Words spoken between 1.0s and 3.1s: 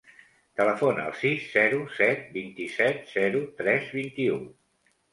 al sis, zero, set, vint-i-set,